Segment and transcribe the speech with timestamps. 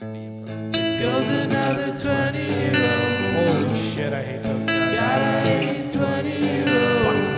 [0.00, 3.64] Goes another 20 year old.
[3.64, 4.94] Holy shit, I hate those guys.
[4.94, 7.34] Gotta hate 20 year old.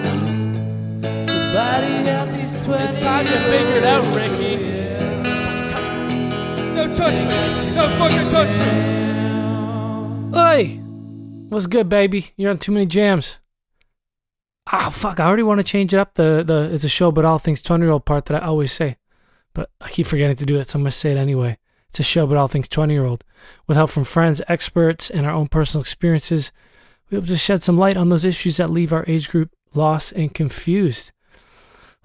[1.27, 4.57] Somebody help these 20 It's time to figure it out, Ricky.
[6.75, 7.75] Don't touch me.
[7.75, 8.71] Don't fucking touch me.
[10.39, 10.81] Oi!
[11.49, 12.33] What's good, baby?
[12.37, 13.39] You're on too many jams.
[14.67, 15.19] Ah, fuck!
[15.19, 16.15] I already want to change it up.
[16.15, 18.71] The the it's a show, but all things twenty year old part that I always
[18.71, 18.99] say,
[19.55, 21.57] but I keep forgetting to do it, so I'm gonna say it anyway.
[21.99, 23.25] A show, but all things twenty year old,
[23.67, 26.51] with help from friends, experts, and our own personal experiences.
[27.11, 30.13] We hope to shed some light on those issues that leave our age group lost
[30.13, 31.13] and confused.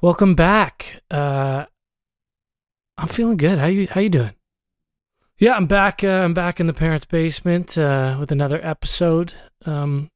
[0.02, 1.02] Welcome back.
[1.10, 1.66] Uh,
[2.98, 3.58] I'm feeling good.
[3.58, 4.34] How you How you doing?
[5.38, 6.04] Yeah, I'm back.
[6.04, 9.34] Uh, I'm back in the parents' basement uh, with another episode.
[9.66, 10.10] Um,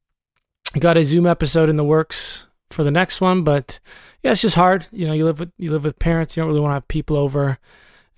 [0.78, 3.80] got a Zoom episode in the works for the next one, but
[4.23, 4.88] yeah, it's just hard.
[4.92, 6.36] You know, you live with you live with parents.
[6.36, 7.59] You don't really want to have people over,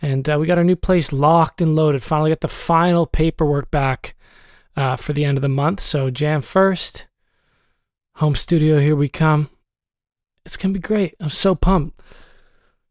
[0.01, 2.03] and uh, we got our new place locked and loaded.
[2.03, 4.15] Finally, got the final paperwork back
[4.75, 5.79] uh, for the end of the month.
[5.79, 7.07] So jam first,
[8.15, 8.79] home studio.
[8.79, 9.49] Here we come.
[10.45, 11.15] It's gonna be great.
[11.19, 11.99] I'm so pumped.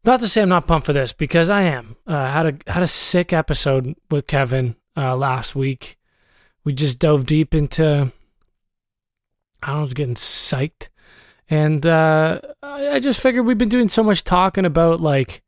[0.03, 1.95] Not to say I'm not pumped for this because I am.
[2.07, 5.97] Uh, had a had a sick episode with Kevin uh, last week.
[6.63, 8.11] We just dove deep into
[9.63, 10.89] I don't know, getting psyched,
[11.49, 15.43] and uh, I, I just figured we've been doing so much talking about like,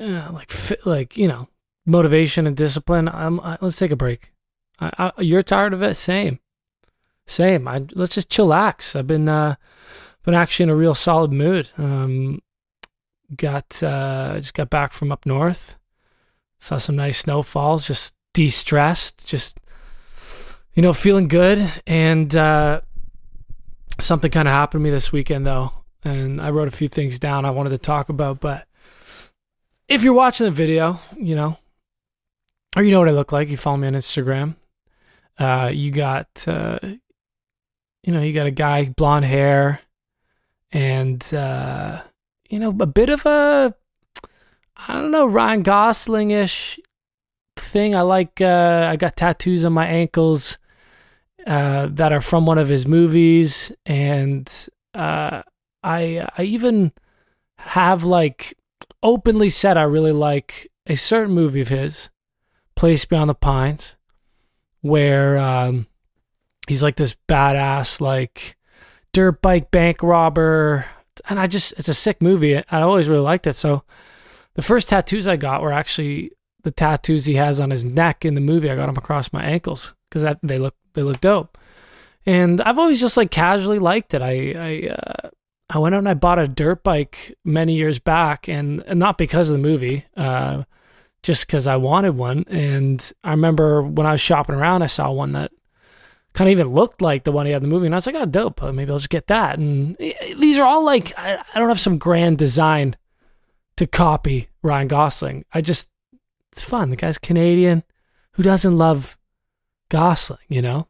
[0.00, 0.52] uh, like
[0.84, 1.48] like you know
[1.86, 3.08] motivation and discipline.
[3.08, 4.32] Um, I, let's take a break.
[4.80, 5.94] I, I, you're tired of it?
[5.96, 6.38] Same,
[7.26, 7.68] same.
[7.68, 8.96] I let's just chillax.
[8.96, 9.56] I've been uh,
[10.24, 11.70] been actually in a real solid mood.
[11.76, 12.40] Um,
[13.36, 15.76] got uh just got back from up north
[16.58, 19.58] saw some nice snowfalls just de-stressed just
[20.74, 22.80] you know feeling good and uh
[24.00, 25.70] something kind of happened to me this weekend though
[26.04, 28.66] and i wrote a few things down i wanted to talk about but
[29.92, 31.58] if you're watching the video you know
[32.76, 34.54] or you know what i look like you follow me on instagram
[35.38, 36.78] uh you got uh
[38.02, 39.80] you know you got a guy blonde hair
[40.72, 42.00] and uh
[42.52, 43.74] you know, a bit of a,
[44.76, 46.78] I don't know, Ryan Gosling ish
[47.56, 47.96] thing.
[47.96, 50.58] I like, uh, I got tattoos on my ankles
[51.46, 53.72] uh, that are from one of his movies.
[53.86, 54.46] And
[54.92, 55.42] uh,
[55.82, 56.92] I, I even
[57.56, 58.54] have like
[59.02, 62.10] openly said I really like a certain movie of his,
[62.74, 63.96] Place Beyond the Pines,
[64.80, 65.86] where um,
[66.66, 68.56] he's like this badass, like
[69.12, 70.86] dirt bike bank robber
[71.28, 72.56] and I just it's a sick movie.
[72.56, 73.54] I always really liked it.
[73.54, 73.84] So
[74.54, 76.32] the first tattoos I got were actually
[76.62, 78.70] the tattoos he has on his neck in the movie.
[78.70, 81.58] I got them across my ankles because that they look they look dope.
[82.24, 84.22] And I've always just like casually liked it.
[84.22, 85.30] I I uh,
[85.74, 89.16] I went out and I bought a dirt bike many years back, and, and not
[89.16, 90.64] because of the movie, uh,
[91.22, 92.44] just because I wanted one.
[92.48, 95.50] And I remember when I was shopping around, I saw one that
[96.34, 97.86] kind of even looked like the one he had in the movie.
[97.86, 98.62] And I was like, oh, dope.
[98.62, 99.58] Uh, maybe I'll just get that.
[99.58, 102.96] And eh, eh, these are all like, I, I don't have some grand design
[103.76, 105.44] to copy Ryan Gosling.
[105.54, 105.90] I just,
[106.50, 106.90] it's fun.
[106.90, 107.82] The guy's Canadian.
[108.32, 109.16] Who doesn't love
[109.88, 110.88] Gosling, you know?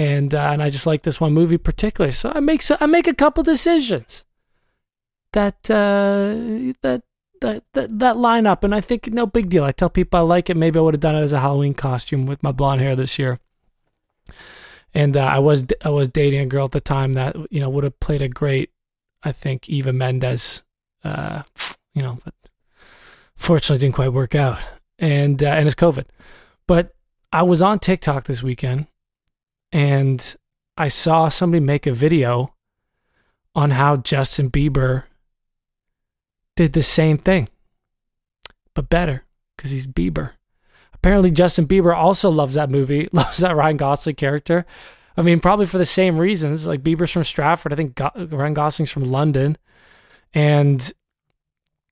[0.00, 2.12] And, uh, and I just like this one movie particularly.
[2.12, 4.24] So I make, I make a couple decisions
[5.32, 7.02] that, uh, that,
[7.40, 8.64] that, that, that line up.
[8.64, 9.64] And I think no big deal.
[9.64, 10.56] I tell people I like it.
[10.56, 13.18] Maybe I would have done it as a Halloween costume with my blonde hair this
[13.18, 13.38] year
[14.94, 17.68] and uh, I was I was dating a girl at the time that you know
[17.70, 18.70] would have played a great,
[19.22, 20.62] I think Eva Mendes,
[21.04, 21.42] uh,
[21.94, 22.34] you know, but
[23.36, 24.58] fortunately didn't quite work out,
[24.98, 26.06] and uh, and it's COVID,
[26.66, 26.94] but
[27.32, 28.86] I was on TikTok this weekend,
[29.72, 30.36] and
[30.76, 32.54] I saw somebody make a video
[33.54, 35.04] on how Justin Bieber
[36.56, 37.48] did the same thing,
[38.74, 39.24] but better
[39.56, 40.32] because he's Bieber
[41.02, 44.66] apparently Justin Bieber also loves that movie, loves that Ryan Gosling character.
[45.16, 46.66] I mean, probably for the same reasons.
[46.66, 49.58] Like Bieber's from Stratford, I think Go- Ryan Gosling's from London,
[50.32, 50.92] and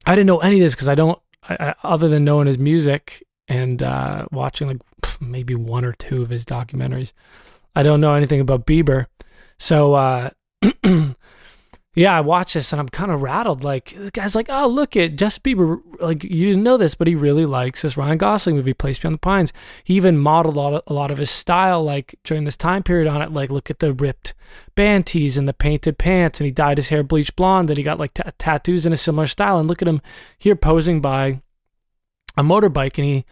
[0.06, 1.18] I didn't know any of this because I don't,
[1.48, 4.81] I, I, other than knowing his music and uh, watching like
[5.20, 7.12] maybe one or two of his documentaries,
[7.75, 9.06] I don't know anything about Bieber.
[9.59, 10.31] So uh,
[11.94, 13.65] yeah, I watch this and I'm kind of rattled.
[13.65, 15.81] Like the guy's like, oh look at Justin Bieber.
[16.00, 19.15] Like you didn't know this, but he really likes this Ryan Gosling movie, Place Beyond
[19.15, 19.53] the Pines.
[19.82, 22.85] He even modeled a lot of, a lot of his style, like during this time
[22.85, 23.32] period on it.
[23.32, 24.35] Like look at the ripped
[24.76, 27.82] band tees and the painted pants, and he dyed his hair bleach blonde, and he
[27.82, 29.59] got like t- tattoos in a similar style.
[29.59, 30.00] And look at him
[30.38, 31.43] here posing by
[32.37, 33.25] a motorbike, and he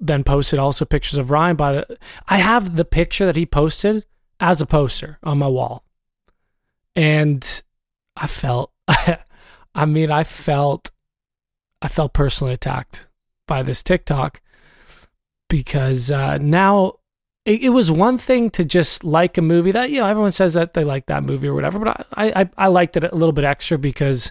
[0.00, 1.98] then posted also pictures of Ryan by the.
[2.28, 4.04] I have the picture that he posted
[4.40, 5.84] as a poster on my wall,
[6.94, 7.62] and
[8.16, 8.72] I felt,
[9.74, 10.90] I mean, I felt,
[11.82, 13.08] I felt personally attacked
[13.46, 14.40] by this TikTok
[15.48, 16.94] because uh, now
[17.44, 20.54] it, it, was one thing to just like a movie that you know everyone says
[20.54, 23.32] that they like that movie or whatever, but I I, I liked it a little
[23.32, 24.30] bit extra because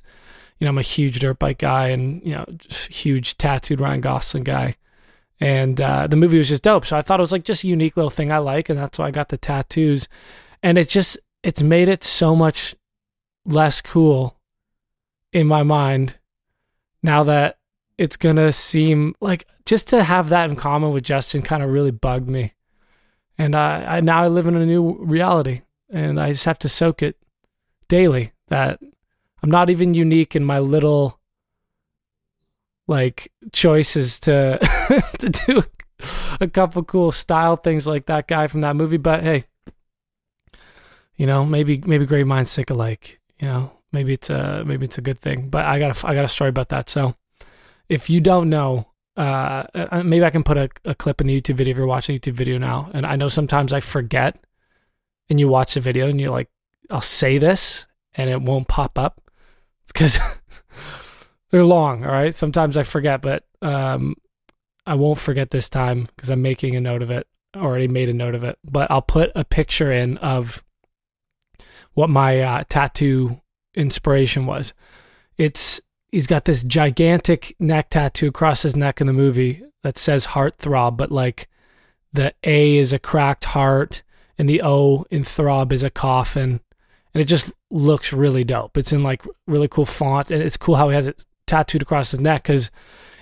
[0.59, 4.43] you know I'm a huge dirt bike guy and you know huge tattooed Ryan Gosling
[4.43, 4.75] guy.
[5.39, 6.85] And uh, the movie was just dope.
[6.85, 8.97] So I thought it was like just a unique little thing I like, and that's
[8.97, 10.07] why I got the tattoos.
[10.63, 12.75] And it just it's made it so much
[13.45, 14.37] less cool
[15.31, 16.17] in my mind
[17.03, 17.59] now that
[17.97, 21.91] it's gonna seem like just to have that in common with Justin kind of really
[21.91, 22.53] bugged me.
[23.37, 25.61] And I, I now I live in a new reality,
[25.91, 27.17] and I just have to soak it
[27.87, 28.31] daily.
[28.47, 28.79] That
[29.43, 31.19] I'm not even unique in my little
[32.87, 34.59] like choices to
[35.19, 35.63] to do
[36.39, 38.97] a couple cool style things like that guy from that movie.
[38.97, 39.45] But hey,
[41.15, 43.19] you know, maybe maybe great minds think alike.
[43.39, 45.49] You know, maybe it's a maybe it's a good thing.
[45.49, 46.89] But I got a, I got a story about that.
[46.89, 47.15] So
[47.89, 51.41] if you don't know, uh, uh, maybe I can put a, a clip in the
[51.41, 52.89] YouTube video if you're watching a YouTube video now.
[52.93, 54.37] And I know sometimes I forget,
[55.29, 56.49] and you watch the video and you're like,
[56.89, 59.21] I'll say this and it won't pop up.
[59.83, 60.19] It's because
[61.49, 62.05] they're long.
[62.05, 62.33] All right.
[62.33, 64.15] Sometimes I forget, but um,
[64.85, 67.27] I won't forget this time because I'm making a note of it.
[67.55, 70.63] Already made a note of it, but I'll put a picture in of
[71.93, 73.41] what my uh, tattoo
[73.73, 74.73] inspiration was.
[75.37, 80.25] It's he's got this gigantic neck tattoo across his neck in the movie that says
[80.25, 81.47] heart throb, but like
[82.13, 84.03] the A is a cracked heart
[84.37, 86.61] and the O in throb is a coffin.
[87.13, 88.77] And it just looks really dope.
[88.77, 92.11] It's in like really cool font and it's cool how he has it tattooed across
[92.11, 92.69] his neck because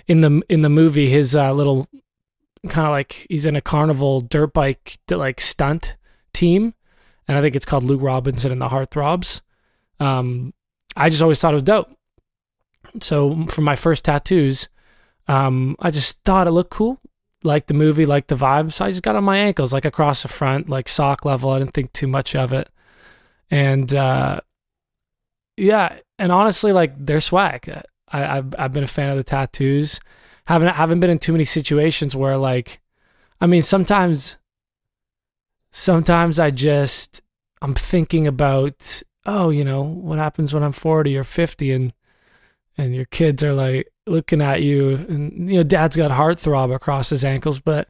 [0.06, 1.88] in the in the movie his uh, little
[2.68, 5.96] kind of like he's in a carnival dirt bike like stunt
[6.32, 6.74] team
[7.28, 9.40] and I think it's called Luke Robinson and the Heartthrobs.
[9.98, 10.54] Um,
[10.96, 11.90] I just always thought it was dope.
[13.00, 14.68] So for my first tattoos,
[15.28, 17.00] um, I just thought it looked cool,
[17.42, 18.72] like the movie, like the vibe.
[18.72, 21.50] So I just got on my ankles, like across the front, like sock level.
[21.50, 22.68] I didn't think too much of it,
[23.50, 24.40] and uh,
[25.56, 27.82] yeah, and honestly, like they're swag.
[28.12, 30.00] I, have I've been a fan of the tattoos.
[30.46, 32.80] Haven't haven't been in too many situations where like,
[33.40, 34.38] I mean, sometimes,
[35.72, 37.20] sometimes I just
[37.62, 41.92] I'm thinking about oh, you know, what happens when I'm 40 or 50 and
[42.78, 47.10] and your kids are like looking at you and you know dad's got heartthrob across
[47.10, 47.88] his ankles but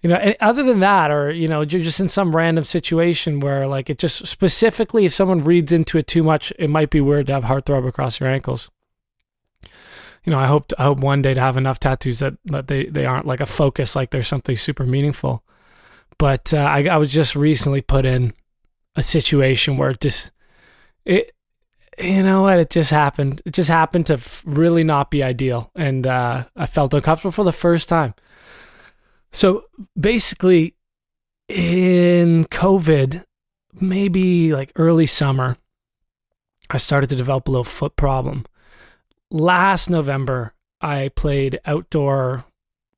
[0.00, 3.66] you know other than that or you know you're just in some random situation where
[3.66, 7.26] like it just specifically if someone reads into it too much it might be weird
[7.26, 8.70] to have heartthrob across your ankles
[10.24, 12.86] you know i hope i hope one day to have enough tattoos that, that they,
[12.86, 15.42] they aren't like a focus like there's something super meaningful
[16.18, 18.32] but uh, I, I was just recently put in
[18.94, 20.30] a situation where it just
[21.04, 21.32] it
[21.98, 22.58] you know what?
[22.58, 23.42] It just happened.
[23.44, 25.70] It just happened to really not be ideal.
[25.74, 28.14] And uh, I felt uncomfortable for the first time.
[29.30, 29.64] So
[29.98, 30.76] basically,
[31.48, 33.24] in COVID,
[33.80, 35.58] maybe like early summer,
[36.70, 38.46] I started to develop a little foot problem.
[39.32, 42.44] Last November, I played outdoor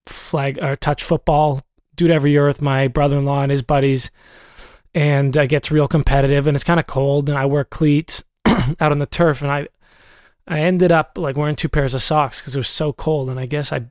[0.07, 1.61] flag or uh, touch football,
[1.95, 4.11] do it every year with my brother in law and his buddies
[4.95, 8.93] and it gets real competitive and it's kind of cold and I wear cleats out
[8.93, 9.69] on the turf and I
[10.47, 13.41] I ended up like wearing two pairs of socks because it was so cold and
[13.41, 13.87] I guess I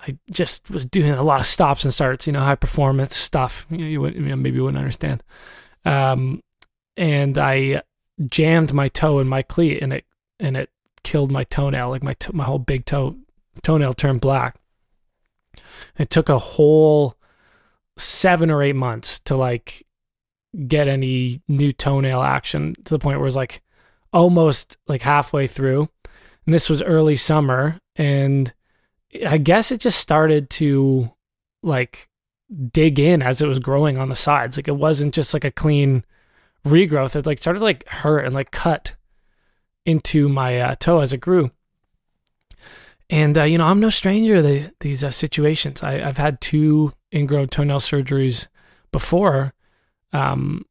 [0.00, 3.66] I just was doing a lot of stops and starts, you know, high performance stuff.
[3.70, 5.22] You, know, you, would, maybe you wouldn't understand.
[5.86, 6.42] Um,
[6.98, 7.82] and I
[8.28, 10.04] jammed my toe in my cleat and it
[10.38, 10.70] and it
[11.06, 13.14] killed my toenail, like my my whole big toe
[13.62, 14.56] toenail turned black.
[15.96, 17.14] It took a whole
[17.96, 19.86] seven or eight months to like
[20.66, 23.62] get any new toenail action to the point where it's like
[24.12, 25.88] almost like halfway through.
[26.44, 27.78] And this was early summer.
[27.94, 28.52] And
[29.24, 31.12] I guess it just started to
[31.62, 32.08] like
[32.72, 34.56] dig in as it was growing on the sides.
[34.58, 36.04] Like it wasn't just like a clean
[36.66, 37.14] regrowth.
[37.14, 38.96] It like started to like hurt and like cut
[39.86, 41.50] into my uh, toe as it grew.
[43.08, 45.82] And uh, you know, I'm no stranger to the, these uh, situations.
[45.82, 48.48] I, I've had two ingrown toenail surgeries
[48.90, 49.54] before,
[50.12, 50.64] um,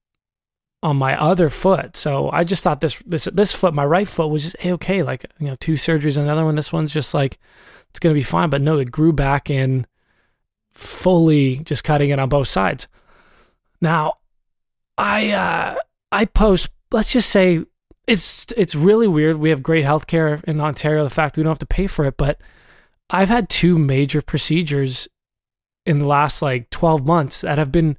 [0.83, 1.95] on my other foot.
[1.95, 5.01] So I just thought this this this foot, my right foot, was just okay.
[5.01, 6.55] Like you know, two surgeries, another one.
[6.55, 7.39] This one's just like
[7.89, 8.49] it's gonna be fine.
[8.49, 9.87] But no, it grew back in
[10.73, 12.87] fully, just cutting it on both sides.
[13.81, 14.15] Now,
[14.97, 15.75] I uh,
[16.11, 16.69] I post.
[16.91, 17.65] Let's just say
[18.07, 19.37] it's it's really weird.
[19.37, 21.03] We have great healthcare in Ontario.
[21.03, 22.39] The fact we don't have to pay for it, but
[23.09, 25.07] I've had two major procedures
[25.85, 27.97] in the last like 12 months that have been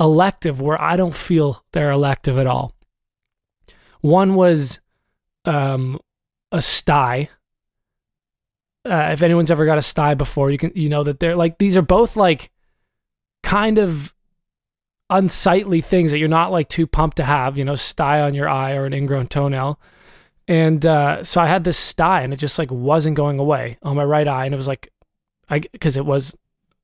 [0.00, 2.72] elective where I don't feel they're elective at all.
[4.00, 4.80] One was
[5.44, 5.98] um,
[6.52, 7.28] a sty.
[8.84, 11.58] Uh, if anyone's ever got a sty before, you can you know that they're like
[11.58, 12.50] these are both like
[13.42, 14.14] kind of
[15.08, 18.48] unsightly things that you're not like too pumped to have, you know, sty on your
[18.48, 19.78] eye or an ingrown toenail.
[20.48, 23.96] And uh, so I had this sty and it just like wasn't going away on
[23.96, 24.44] my right eye.
[24.44, 24.92] And it was like,
[25.48, 26.36] I, cause it was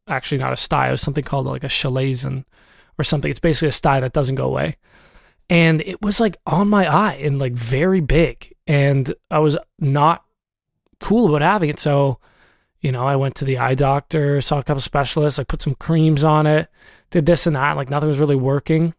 [0.09, 2.45] actually not a sty, it was something called like a chalazion
[2.99, 3.31] or something.
[3.31, 4.77] It's basically a sty that doesn't go away.
[5.51, 8.55] And it was like on my eye and like very big.
[8.67, 10.25] And I was not
[11.01, 11.79] cool about having it.
[11.79, 12.19] So,
[12.81, 15.75] you know, I went to the eye doctor, saw a couple specialists, I put some
[15.75, 16.69] creams on it,
[17.13, 17.77] did this and that.
[17.77, 18.95] Like nothing was really working.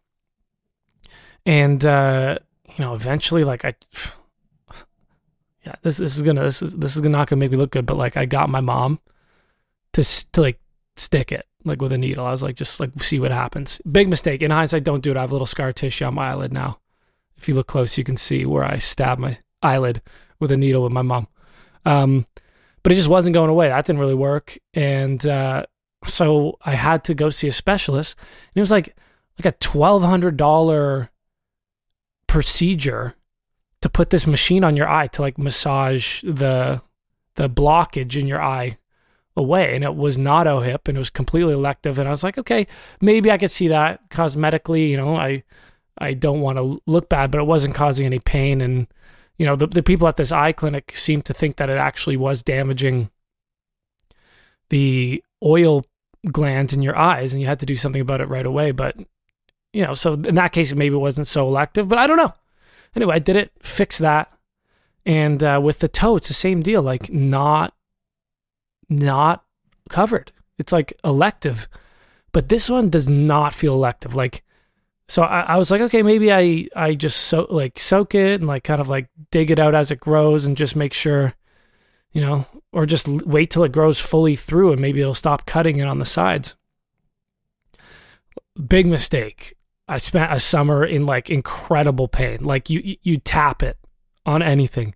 [1.44, 3.74] And, uh, you know, eventually, like I,
[5.66, 7.84] yeah, this this is gonna this is this is not gonna make me look good,
[7.84, 9.00] but like I got my mom
[9.92, 10.02] to,
[10.32, 10.60] to like
[10.96, 12.24] stick it like with a needle.
[12.24, 13.80] I was like, just like see what happens.
[13.90, 14.42] Big mistake.
[14.42, 15.16] In hindsight, don't do it.
[15.16, 16.78] I have a little scar tissue on my eyelid now.
[17.36, 20.00] If you look close, you can see where I stabbed my eyelid
[20.40, 21.26] with a needle with my mom.
[21.84, 22.26] Um,
[22.82, 23.68] but it just wasn't going away.
[23.68, 25.64] That didn't really work, and uh,
[26.06, 28.18] so I had to go see a specialist.
[28.18, 28.96] And it was like
[29.38, 31.10] like a twelve hundred dollar
[32.26, 33.14] procedure
[33.80, 36.80] to put this machine on your eye to like massage the
[37.36, 38.78] the blockage in your eye
[39.36, 42.38] away and it was not OHIP and it was completely elective and I was like
[42.38, 42.66] okay
[43.00, 45.42] maybe I could see that cosmetically you know I
[45.98, 48.86] I don't want to look bad but it wasn't causing any pain and
[49.36, 52.16] you know the, the people at this eye clinic seemed to think that it actually
[52.16, 53.10] was damaging
[54.70, 55.84] the oil
[56.30, 58.96] glands in your eyes and you had to do something about it right away but
[59.72, 62.32] you know so in that case it maybe wasn't so elective but I don't know
[62.96, 64.32] anyway I did it fix that
[65.04, 67.74] and uh, with the toe it's the same deal like not
[68.88, 69.44] not
[69.88, 70.32] covered.
[70.58, 71.68] It's like elective,
[72.32, 74.14] but this one does not feel elective.
[74.14, 74.42] Like,
[75.08, 78.48] so I, I was like, okay, maybe I I just so like soak it and
[78.48, 81.34] like kind of like dig it out as it grows and just make sure,
[82.14, 85.76] you know, or just wait till it grows fully through and maybe it'll stop cutting
[85.76, 86.56] it on the sides.
[88.66, 89.56] Big mistake.
[89.86, 92.42] I spent a summer in like incredible pain.
[92.42, 93.76] Like you you tap it
[94.24, 94.94] on anything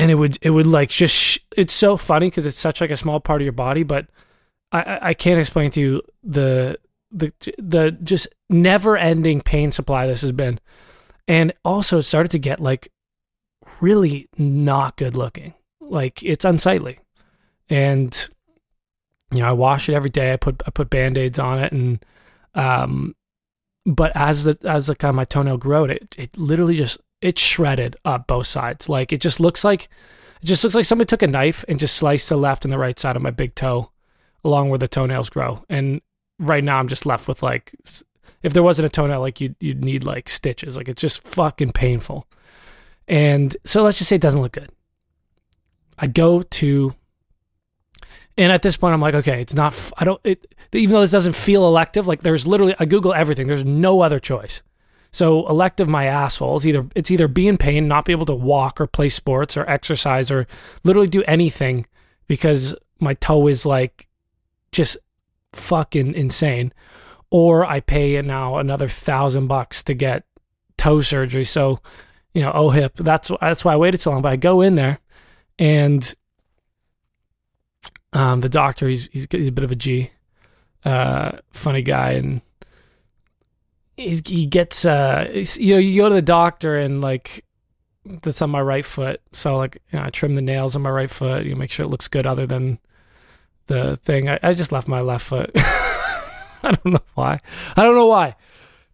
[0.00, 2.90] and it would it would like just sh- it's so funny because it's such like
[2.90, 4.06] a small part of your body but
[4.72, 6.78] I, I can't explain to you the
[7.10, 10.58] the the just never ending pain supply this has been
[11.28, 12.90] and also it started to get like
[13.80, 16.98] really not good looking like it's unsightly
[17.68, 18.28] and
[19.32, 22.04] you know i wash it every day i put i put band-aids on it and
[22.54, 23.14] um
[23.86, 27.38] but as the as the kind of my toenail growed it it literally just it
[27.38, 28.88] shredded up both sides.
[28.88, 29.88] Like it just looks like
[30.42, 32.78] it just looks like somebody took a knife and just sliced the left and the
[32.78, 33.90] right side of my big toe
[34.42, 35.64] along where the toenails grow.
[35.68, 36.00] And
[36.38, 37.74] right now I'm just left with like
[38.42, 40.76] if there wasn't a toenail like you you'd need like stitches.
[40.76, 42.26] Like it's just fucking painful.
[43.08, 44.70] And so let's just say it doesn't look good.
[45.98, 46.94] I go to
[48.38, 51.10] and at this point I'm like okay, it's not I don't it even though this
[51.10, 53.46] doesn't feel elective, like there's literally I google everything.
[53.46, 54.62] There's no other choice.
[55.12, 56.56] So elective my asshole.
[56.56, 59.56] It's either it's either be in pain, not be able to walk or play sports
[59.56, 60.46] or exercise or
[60.84, 61.86] literally do anything
[62.28, 64.08] because my toe is like
[64.72, 64.96] just
[65.52, 66.72] fucking insane.
[67.30, 70.24] Or I pay now another thousand bucks to get
[70.76, 71.44] toe surgery.
[71.44, 71.80] So,
[72.34, 72.94] you know, oh hip.
[72.96, 74.22] That's that's why I waited so long.
[74.22, 74.98] But I go in there
[75.58, 76.14] and
[78.12, 80.10] um, the doctor, he's, he's he's a bit of a G,
[80.84, 82.42] uh, funny guy, and
[84.00, 87.44] he, he gets uh you know you go to the doctor and like
[88.04, 90.90] that's on my right foot so like you know, i trim the nails on my
[90.90, 92.78] right foot you make sure it looks good other than
[93.66, 97.40] the thing i, I just left my left foot i don't know why
[97.76, 98.36] i don't know why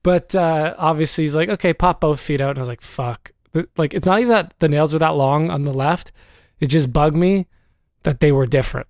[0.07, 3.33] but uh obviously he's like okay pop both feet out and i was like fuck
[3.77, 6.13] like it's not even that the nails are that long on the left
[6.61, 7.47] it just bugged me
[8.05, 8.87] that they were different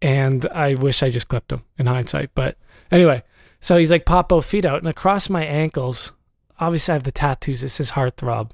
[0.00, 2.56] and i wish i just clipped them in hindsight but
[2.90, 3.22] anyway
[3.60, 4.78] so he's like, pop both feet out.
[4.78, 6.12] And across my ankles,
[6.60, 7.62] obviously I have the tattoos.
[7.62, 8.50] It says heartthrob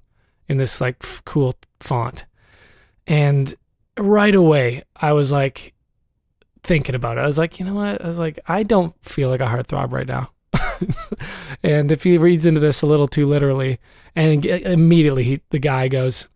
[0.49, 2.25] in this like f- cool font.
[3.07, 3.55] And
[3.99, 5.75] right away, I was like
[6.63, 7.23] thinking about it.
[7.23, 8.03] I was like, you know what?
[8.03, 10.31] I was like, I don't feel like a heartthrob right now.
[11.63, 13.79] and if he reads into this a little too literally,
[14.15, 16.29] and immediately he, the guy goes,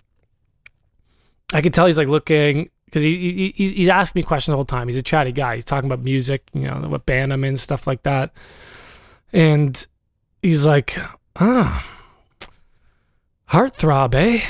[1.53, 4.65] I can tell he's like looking because he, he he's asking me questions the whole
[4.65, 4.89] time.
[4.89, 5.57] He's a chatty guy.
[5.57, 8.33] He's talking about music, you know, what band I'm in, stuff like that.
[9.33, 9.87] And
[10.43, 10.97] he's like,
[11.37, 11.87] ah,
[13.51, 14.41] heartthrob, eh?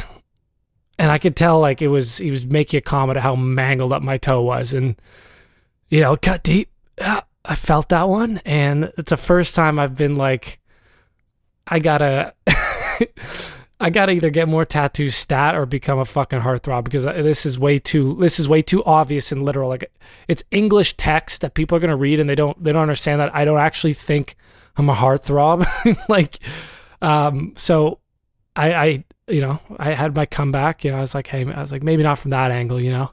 [0.99, 3.93] And I could tell like it was he was making a comment of how mangled
[3.93, 4.97] up my toe was, and
[5.89, 6.71] you know, cut deep.
[6.99, 10.61] Yeah, I felt that one, and it's the first time I've been like,
[11.67, 12.35] I gotta.
[13.79, 17.59] I gotta either get more tattoos stat or become a fucking heartthrob because this is
[17.59, 19.69] way too this is way too obvious and literal.
[19.69, 19.93] Like
[20.29, 23.35] it's English text that people are gonna read and they don't they don't understand that
[23.35, 24.37] I don't actually think
[24.79, 25.67] I'm a heartthrob.
[26.09, 26.39] like,
[27.03, 27.99] um, so
[28.55, 30.83] I I you know I had my comeback.
[30.83, 32.81] You know I was like hey I was like maybe not from that angle.
[32.81, 33.11] You know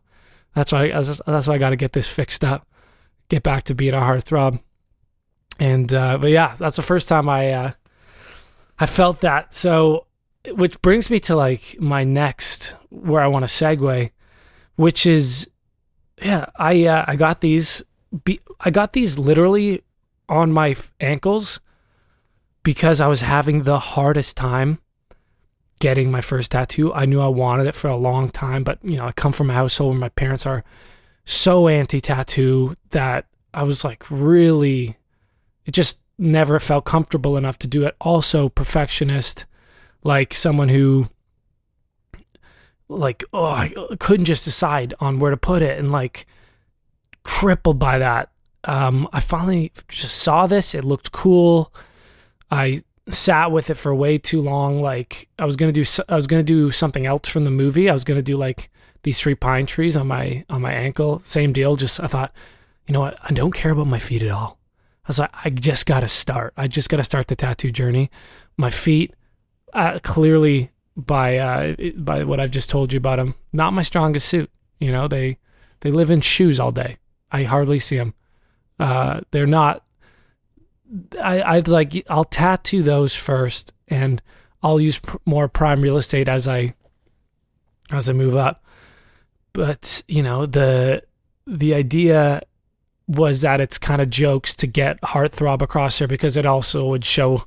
[0.56, 2.68] that's why I, that's why I got to get this fixed up,
[3.30, 4.62] get back to being a heartthrob.
[5.60, 7.72] And uh, but yeah, that's the first time I uh,
[8.80, 9.54] I felt that.
[9.54, 10.08] So
[10.52, 14.12] which brings me to like my next where I want to segue,
[14.76, 15.50] which is
[16.22, 17.84] yeah, I uh, I got these
[18.24, 19.84] be, I got these literally
[20.30, 21.60] on my ankles
[22.64, 24.80] because I was having the hardest time
[25.80, 26.94] getting my first tattoo.
[26.94, 29.50] I knew I wanted it for a long time, but you know, I come from
[29.50, 30.64] a household where my parents are
[31.26, 34.98] so anti-tattoo that I was like really
[35.66, 37.96] it just never felt comfortable enough to do it.
[38.02, 39.46] Also perfectionist
[40.04, 41.08] like someone who
[42.90, 46.26] like oh I couldn't just decide on where to put it and like
[47.24, 48.30] crippled by that.
[48.66, 50.76] Um I finally just saw this.
[50.76, 51.74] It looked cool.
[52.52, 54.80] I sat with it for way too long.
[54.80, 57.90] Like I was to do I was to do something else from the movie.
[57.90, 58.70] I was to do like
[59.04, 62.34] these three pine trees on my on my ankle same deal just I thought
[62.88, 64.58] you know what I don't care about my feet at all
[65.06, 67.72] I was like I just got to start I just got to start the tattoo
[67.72, 68.10] journey
[68.58, 69.14] my feet
[69.74, 74.28] uh, clearly by uh, by what I've just told you about them, not my strongest
[74.28, 74.50] suit.
[74.80, 75.38] You know, they
[75.82, 76.98] they live in shoes all day.
[77.32, 78.14] I hardly see them.
[78.80, 79.84] Uh, they're not.
[81.22, 84.22] I I was like I'll tattoo those first, and
[84.62, 86.76] I'll use pr- more prime real estate as I
[87.92, 88.63] as I move up.
[89.54, 91.04] But you know the
[91.46, 92.42] the idea
[93.08, 97.04] was that it's kind of jokes to get heartthrob across there because it also would
[97.04, 97.44] show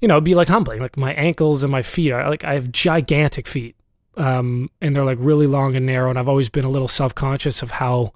[0.00, 0.80] you know, be like humbling.
[0.80, 3.76] Like my ankles and my feet are like I have gigantic feet,
[4.16, 6.10] um, and they're like really long and narrow.
[6.10, 8.12] And I've always been a little self conscious of how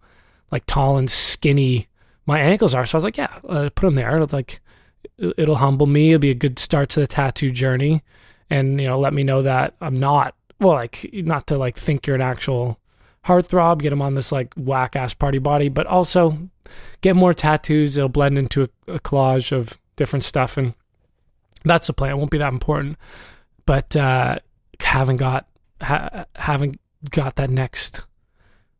[0.51, 1.89] like tall and skinny
[2.27, 2.87] my ankles are.
[2.87, 4.19] So I was like, yeah, uh, put them there.
[4.19, 4.61] It's like
[5.19, 6.11] it'll humble me.
[6.13, 8.03] It'll be a good start to the tattoo journey,
[8.49, 12.07] and you know, let me know that I'm not well, like not to like think
[12.07, 12.79] you're an actual
[13.27, 16.39] heartthrob, get them on this like whack ass party body, but also
[17.01, 17.97] get more tattoos.
[17.97, 20.75] It'll blend into a, a collage of different stuff and
[21.65, 22.13] that's the plan.
[22.13, 22.99] It won't be that important,
[23.67, 24.39] but uh,
[24.81, 25.47] haven't got
[25.81, 26.79] ha- haven't
[27.11, 28.03] got that next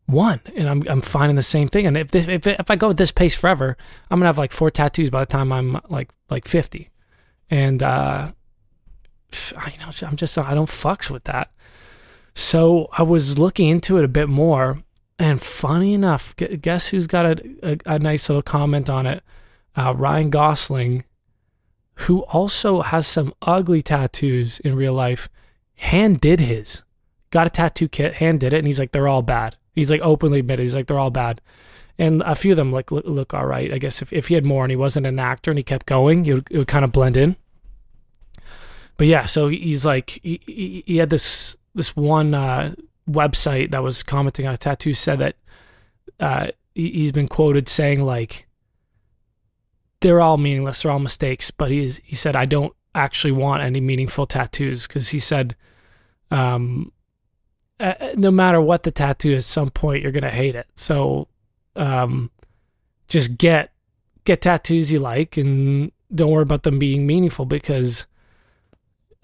[0.07, 1.87] one, and I'm I'm finding the same thing.
[1.87, 3.77] And if this, if if I go at this pace forever,
[4.11, 6.91] I'm gonna have like four tattoos by the time I'm like like 50,
[7.51, 8.33] and uh,
[9.33, 11.51] you know I'm just I don't fucks with that.
[12.35, 14.83] So I was looking into it a bit more,
[15.19, 19.23] and funny enough, guess who's got a, a, a nice little comment on it?
[19.77, 21.05] Uh, Ryan Gosling
[21.97, 25.29] who also has some ugly tattoos in real life,
[25.77, 26.83] hand did his.
[27.31, 29.57] Got a tattoo kit, hand did it, and he's like, they're all bad.
[29.73, 31.41] He's like openly admitted, he's like, they're all bad.
[31.99, 33.73] And a few of them like look, look all right.
[33.73, 35.87] I guess if, if he had more and he wasn't an actor and he kept
[35.87, 37.37] going, it would, it would kind of blend in.
[38.97, 42.75] But yeah, so he's like, he, he had this this one uh,
[43.09, 45.37] website that was commenting on a tattoo said that
[46.21, 48.47] uh, he, he's been quoted saying like,
[50.01, 50.83] they're all meaningless.
[50.83, 51.51] They're all mistakes.
[51.51, 55.57] But he's he said I don't actually want any meaningful tattoos because he said,
[56.31, 56.93] um,
[58.15, 60.67] no matter what the tattoo is, some point you're gonna hate it.
[60.77, 61.29] So,
[61.75, 62.31] um,
[63.09, 63.73] just get
[64.25, 68.07] get tattoos you like and don't worry about them being meaningful because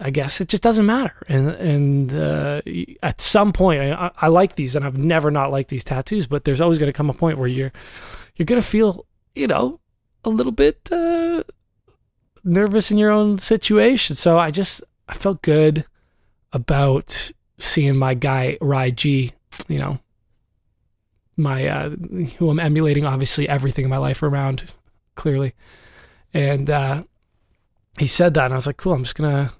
[0.01, 1.15] I guess it just doesn't matter.
[1.27, 2.61] And and uh,
[3.03, 6.25] at some point, I, I, like these, and I've never not liked these tattoos.
[6.25, 7.71] But there's always going to come a point where you're
[8.35, 9.79] you're going to feel, you know,
[10.23, 11.43] a little bit uh,
[12.43, 14.15] nervous in your own situation.
[14.15, 15.85] So I just I felt good
[16.51, 19.33] about seeing my guy Rai G,
[19.67, 19.99] you know,
[21.37, 21.89] my uh,
[22.39, 24.73] who I'm emulating obviously everything in my life around
[25.13, 25.53] clearly.
[26.33, 27.03] And uh,
[27.99, 29.51] he said that and I was like, cool, I'm just gonna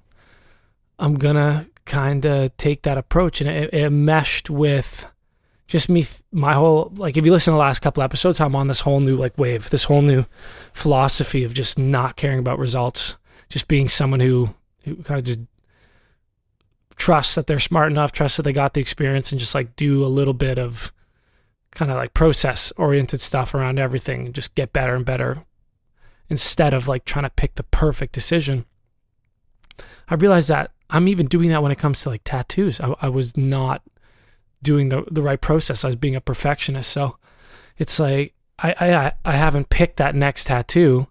[1.01, 5.11] I'm gonna kind of take that approach and it, it meshed with
[5.67, 8.67] just me, my whole like if you listen to the last couple episodes, I'm on
[8.67, 10.25] this whole new like wave, this whole new
[10.73, 13.17] philosophy of just not caring about results,
[13.49, 15.39] just being someone who who kind of just
[16.97, 20.05] trusts that they're smart enough, trusts that they got the experience, and just like do
[20.05, 20.91] a little bit of
[21.71, 25.45] kind of like process oriented stuff around everything, and just get better and better
[26.29, 28.65] instead of like trying to pick the perfect decision.
[30.09, 32.79] I realized that I'm even doing that when it comes to like tattoos.
[32.81, 33.81] I, I was not
[34.61, 35.83] doing the the right process.
[35.83, 36.91] I was being a perfectionist.
[36.91, 37.17] So
[37.77, 41.07] it's like I I I haven't picked that next tattoo,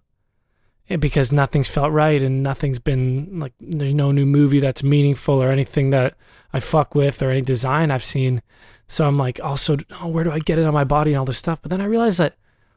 [0.89, 5.41] eh, because nothing's felt right and nothing's been like there's no new movie that's meaningful
[5.41, 6.15] or anything that
[6.53, 8.41] I fuck with or any design I've seen.
[8.87, 11.25] So I'm like, also, oh, where do I get it on my body and all
[11.25, 11.61] this stuff?
[11.61, 12.35] But then I realized that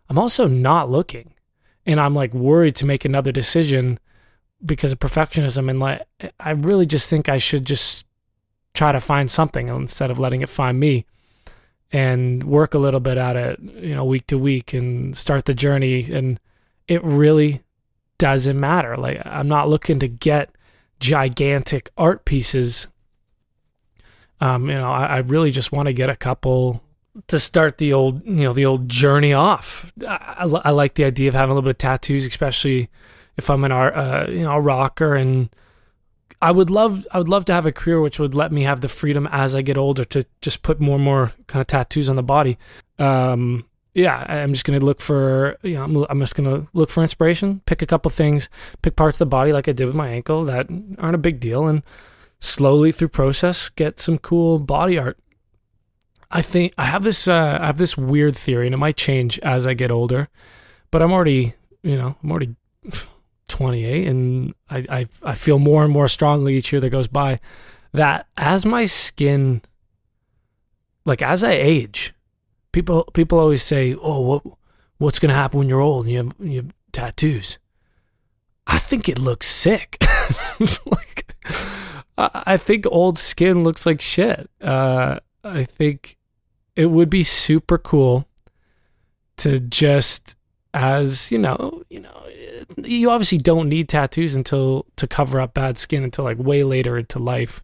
[0.09, 1.35] I'm also not looking,
[1.85, 3.99] and I'm like worried to make another decision
[4.65, 5.69] because of perfectionism.
[5.69, 6.03] And like,
[6.41, 8.07] I really just think I should just
[8.73, 11.07] try to find something instead of letting it find me
[11.93, 15.55] and work a little bit at it, you know, week to week and start the
[15.55, 16.11] journey.
[16.13, 16.41] And
[16.89, 17.63] it really
[18.19, 18.97] doesn't matter.
[18.97, 20.51] Like, I'm not looking to get
[20.99, 22.89] gigantic art pieces.
[24.41, 26.83] Um, you know, I, I really just want to get a couple
[27.29, 29.93] to start the old, you know, the old journey off.
[30.07, 32.89] I, I, I like the idea of having a little bit of tattoos, especially
[33.37, 35.49] if I'm an art, uh, you know, a rocker and
[36.41, 38.81] I would love I would love to have a career which would let me have
[38.81, 42.09] the freedom as I get older to just put more and more kind of tattoos
[42.09, 42.59] on the body.
[42.99, 47.03] Um, yeah, I'm just gonna look for you know I'm, I'm just gonna look for
[47.03, 48.49] inspiration, pick a couple things,
[48.83, 50.69] pick parts of the body like I did with my ankle that
[50.99, 51.83] aren't a big deal, and
[52.41, 55.17] slowly through process get some cool body art.
[56.31, 59.39] I think I have this uh, I have this weird theory, and it might change
[59.41, 60.29] as I get older,
[60.91, 62.57] but I'm already you know I'm already
[63.49, 67.41] 28 and I, I, I feel more and more strongly each year that goes by
[67.93, 69.63] that as my skin
[71.05, 72.15] like as I age
[72.73, 74.43] people people always say oh what
[74.99, 77.59] what's to happen when you're old and you have, you have tattoos?
[78.67, 79.99] I think it looks sick.
[80.87, 81.25] Like
[82.17, 84.49] I think old skin looks like shit.
[84.61, 86.17] Uh, I think
[86.77, 88.29] it would be super cool
[89.39, 90.37] to just
[90.75, 92.25] as you know you know
[92.83, 96.99] you obviously don't need tattoos until to cover up bad skin until like way later
[96.99, 97.63] into life.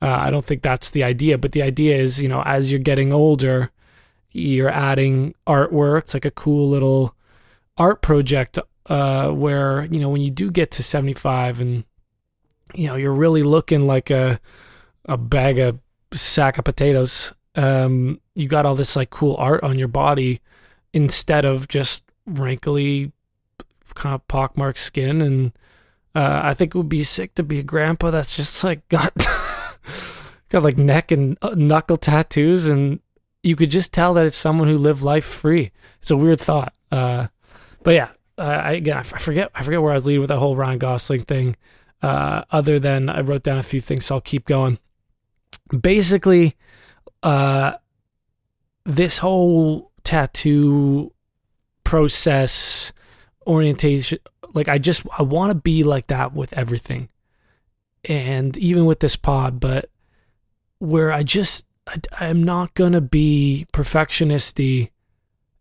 [0.00, 2.80] Uh, I don't think that's the idea, but the idea is, you know, as you're
[2.80, 3.70] getting older,
[4.30, 6.00] you're adding artwork.
[6.02, 7.14] It's like a cool little
[7.78, 11.84] art project uh, where, you know, when you do get to 75 and,
[12.74, 14.38] you know, you're really looking like a,
[15.06, 15.78] a bag of
[16.12, 20.40] sack of potatoes, um, you got all this like cool art on your body
[20.92, 23.12] instead of just wrinkly
[23.94, 25.52] kind of pockmarked skin, and
[26.14, 29.12] uh, I think it would be sick to be a grandpa that's just like got
[30.48, 33.00] got like neck and uh, knuckle tattoos, and
[33.42, 35.72] you could just tell that it's someone who lived life free.
[36.00, 37.28] It's a weird thought, uh,
[37.82, 38.10] but yeah.
[38.38, 40.78] Uh, I, again, I forget I forget where I was leading with that whole Ryan
[40.78, 41.56] Gosling thing.
[42.02, 44.78] Uh, other than I wrote down a few things, so I'll keep going.
[45.80, 46.54] Basically,
[47.22, 47.76] uh,
[48.84, 51.14] this whole tattoo
[51.86, 52.92] process
[53.46, 54.18] orientation
[54.54, 57.08] like i just i want to be like that with everything.
[58.08, 59.88] And even with this pod but
[60.78, 61.64] where i just
[62.18, 64.90] I, am not gonna be perfectionisty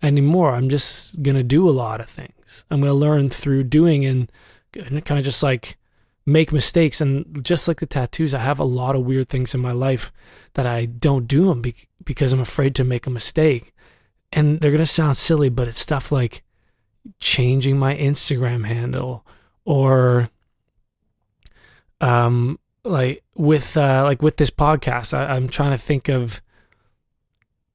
[0.02, 0.56] anymore.
[0.56, 2.66] I'm just gonna do a lot of things.
[2.72, 4.32] I'm gonna learn through doing and,
[4.74, 5.78] and kind of just like
[6.26, 7.02] make mistakes.
[7.02, 10.12] And just like the tattoos i have a lot of weird things in my life
[10.56, 13.75] that i don't do them be- because i'm afraid to make a mistake
[14.36, 16.44] and they're gonna sound silly but it's stuff like
[17.20, 19.26] changing my Instagram handle
[19.64, 20.30] or
[22.02, 26.42] um like with uh like with this podcast I, I'm trying to think of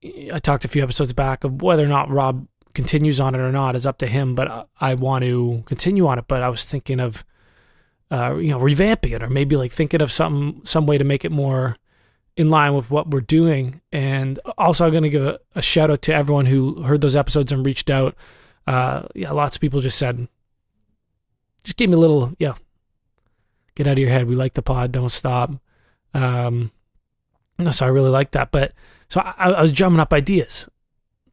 [0.04, 3.50] I talked a few episodes back of whether or not Rob continues on it or
[3.50, 6.66] not is up to him but I want to continue on it but I was
[6.66, 7.24] thinking of
[8.10, 11.24] uh you know revamping it or maybe like thinking of some some way to make
[11.24, 11.76] it more
[12.40, 15.90] in line with what we're doing and also I'm going to give a, a shout
[15.90, 18.16] out to everyone who heard those episodes and reached out
[18.66, 20.28] uh, yeah, lots of people just said,
[21.64, 22.54] just give me a little, yeah,
[23.74, 24.28] get out of your head.
[24.28, 24.92] We like the pod.
[24.92, 25.50] Don't stop.
[26.14, 26.70] Um,
[27.58, 28.52] no, so I really like that.
[28.52, 28.72] But
[29.08, 30.68] so I, I was drumming up ideas.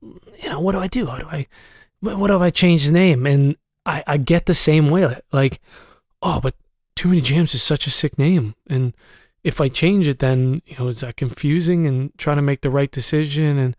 [0.01, 1.05] You know, what do I do?
[1.05, 1.47] How do I,
[1.99, 3.27] what, what if I change the name?
[3.27, 5.19] And I, I get the same way.
[5.31, 5.61] Like,
[6.23, 6.55] oh, but
[6.95, 8.55] too many jams is such a sick name.
[8.67, 8.95] And
[9.43, 12.69] if I change it, then, you know, is that confusing and trying to make the
[12.69, 13.57] right decision?
[13.57, 13.75] And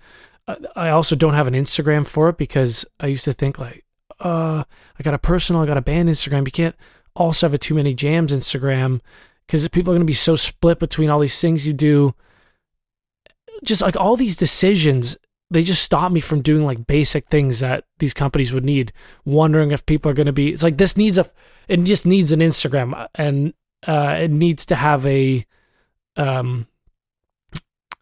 [0.76, 3.84] I also don't have an Instagram for it because I used to think like,
[4.20, 4.64] uh,
[4.98, 6.46] I got a personal, I got a band Instagram.
[6.46, 6.76] You can't
[7.14, 9.00] also have a too many jams Instagram
[9.46, 12.14] because people are going to be so split between all these things you do.
[13.64, 15.16] Just like all these decisions,
[15.50, 18.92] they just stop me from doing like basic things that these companies would need.
[19.24, 20.52] Wondering if people are going to be.
[20.52, 21.26] It's like this needs a.
[21.66, 23.52] It just needs an Instagram and
[23.86, 25.44] uh, it needs to have a.
[26.16, 26.66] Um,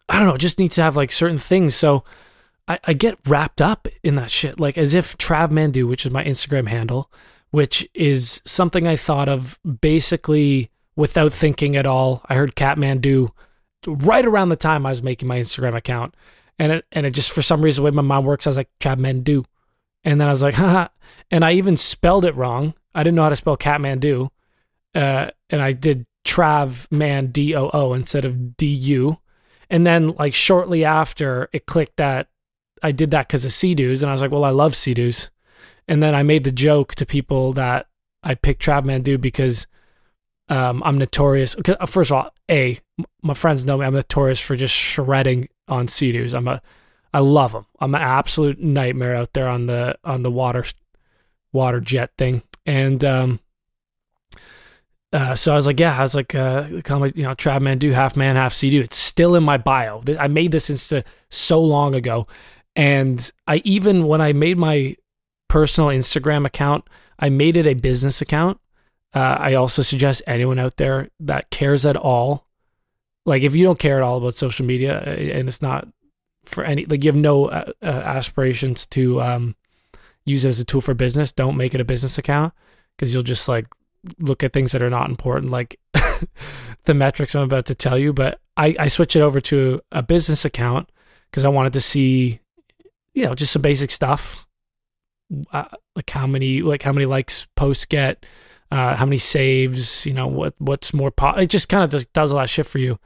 [0.09, 0.35] I don't know.
[0.35, 1.75] It just needs to have like certain things.
[1.75, 2.03] So
[2.67, 6.11] I, I get wrapped up in that shit, like as if Trav Mandu, which is
[6.11, 7.11] my Instagram handle,
[7.51, 12.21] which is something I thought of basically without thinking at all.
[12.27, 13.29] I heard Catmandu
[13.85, 16.15] right around the time I was making my Instagram account.
[16.59, 18.57] And it and it just for some reason the way my mom works, I was
[18.57, 19.45] like Catmandu.
[20.03, 20.87] And then I was like, haha.
[21.29, 22.73] And I even spelled it wrong.
[22.95, 24.29] I didn't know how to spell Kathmandu,
[24.97, 29.19] uh, and I did Trav Man D O O instead of D U,
[29.69, 32.27] and then like shortly after it clicked that
[32.83, 35.29] I did that because of Sea-Doos, and I was like, well, I love Sea-Doos,
[35.87, 37.87] and then I made the joke to people that
[38.23, 39.67] I picked Trav Mandu because
[40.49, 41.55] um, I'm notorious.
[41.55, 42.79] Uh, first of all, a
[43.21, 43.85] my friends know me.
[43.85, 46.33] I'm notorious for just shredding on Sea-Doos.
[46.33, 46.61] I'm a
[47.13, 47.65] I love them.
[47.79, 50.65] I'm an absolute nightmare out there on the on the water
[51.51, 52.43] water jet thing.
[52.65, 53.39] And um,
[55.13, 57.91] uh, so I was like, yeah, I was like, uh, you know, Trav Man do
[57.91, 58.81] half man, half Sea-Doo.
[58.81, 60.03] It's still in my bio.
[60.19, 62.27] I made this insta so long ago.
[62.75, 64.95] And I even, when I made my
[65.47, 66.85] personal Instagram account,
[67.19, 68.59] I made it a business account.
[69.13, 72.45] Uh, I also suggest anyone out there that cares at all,
[73.25, 75.87] like if you don't care at all about social media uh, and it's not
[76.43, 79.55] for any, like you have no uh, uh, aspirations to um,
[80.25, 82.53] use it as a tool for business, don't make it a business account
[82.95, 83.67] because you'll just like
[84.19, 85.79] look at things that are not important, like
[86.85, 88.13] the metrics I'm about to tell you.
[88.13, 90.89] But I, I switch it over to a business account
[91.29, 92.39] because I wanted to see,
[93.13, 94.45] you know, just some basic stuff,
[95.51, 95.65] uh,
[95.95, 98.25] like how many like how many likes posts get,
[98.71, 101.11] uh, how many saves, you know, what what's more.
[101.11, 102.99] Po- it just kind of just does a lot of shit for you.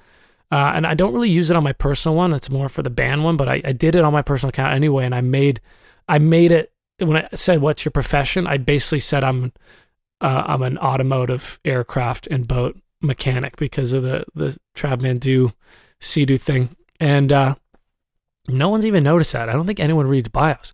[0.51, 2.33] Uh, and I don't really use it on my personal one.
[2.33, 4.73] It's more for the band one, but I, I did it on my personal account
[4.73, 5.05] anyway.
[5.05, 5.61] And I made,
[6.09, 9.53] I made it when I said, "What's your profession?" I basically said I'm
[10.21, 15.53] uh, I'm an automotive aircraft and boat mechanic because of the the Travmandu
[15.99, 17.55] Sea-Doo thing, and uh,
[18.47, 19.49] no one's even noticed that.
[19.49, 20.73] I don't think anyone reads bios.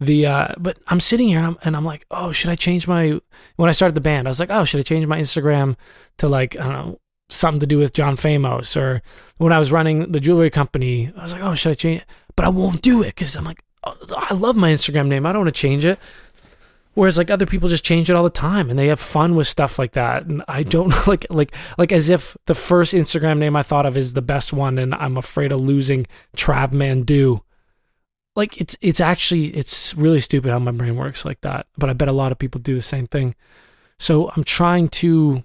[0.00, 2.88] The uh, but I'm sitting here and I'm, and I'm like, oh, should I change
[2.88, 3.20] my?
[3.56, 5.76] When I started the band, I was like, oh, should I change my Instagram
[6.18, 8.76] to like I don't know something to do with John Famous?
[8.76, 9.02] Or
[9.38, 12.00] when I was running the jewelry company, I was like, oh, should I change?
[12.00, 12.06] It?
[12.34, 15.24] But I won't do it because I'm like, oh, I love my Instagram name.
[15.24, 16.00] I don't want to change it.
[16.94, 19.46] Whereas like other people just change it all the time and they have fun with
[19.46, 20.26] stuff like that.
[20.26, 23.96] And I don't like like like as if the first Instagram name I thought of
[23.96, 27.40] is the best one and I'm afraid of losing Travmandu.
[28.36, 31.66] Like it's it's actually it's really stupid how my brain works like that.
[31.78, 33.34] But I bet a lot of people do the same thing.
[33.98, 35.44] So I'm trying to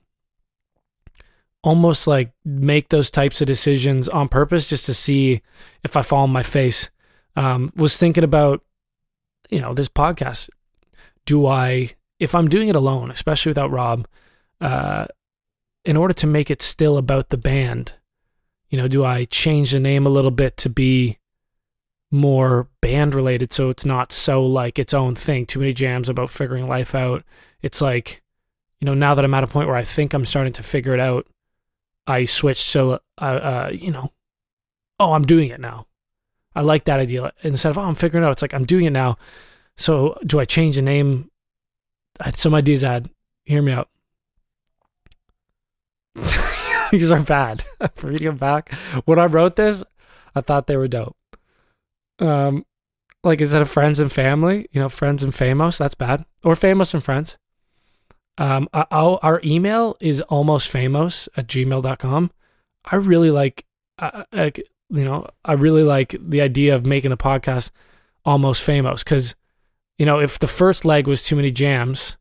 [1.63, 5.41] almost like make those types of decisions on purpose just to see
[5.83, 6.89] if I fall on my face.
[7.35, 8.63] Um, was thinking about,
[9.49, 10.49] you know, this podcast
[11.27, 14.07] do I, if I'm doing it alone, especially without Rob,
[14.61, 15.05] uh,
[15.85, 17.93] in order to make it still about the band,
[18.69, 21.19] you know, do I change the name a little bit to be
[22.09, 25.45] more band related so it's not so like its own thing?
[25.45, 27.23] Too many jams about figuring life out.
[27.61, 28.23] It's like,
[28.79, 30.93] you know, now that I'm at a point where I think I'm starting to figure
[30.93, 31.27] it out,
[32.07, 34.13] I switch to, uh, uh, you know,
[34.97, 35.87] oh, I'm doing it now.
[36.55, 37.33] I like that idea.
[37.43, 39.17] Instead of, oh, I'm figuring it out, it's like, I'm doing it now.
[39.77, 41.29] So do I change the name?
[42.19, 43.09] I had some ideas I had.
[43.45, 43.89] Hear me out.
[46.91, 47.63] These are bad.
[47.95, 48.73] For reading them back.
[49.05, 49.83] When I wrote this,
[50.35, 51.15] I thought they were dope.
[52.19, 52.65] Um,
[53.23, 56.25] like instead of friends and family, you know, friends and famous, that's bad.
[56.43, 57.37] Or famous and friends.
[58.39, 62.31] Um, our, our email is almost famous at gmail.com.
[62.85, 63.65] I really like,
[63.99, 67.71] uh, you know, I really like the idea of making the podcast
[68.23, 69.35] almost famous because
[69.97, 72.17] you know, if the first leg was too many jams